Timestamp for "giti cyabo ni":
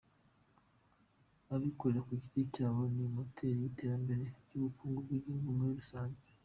2.21-3.05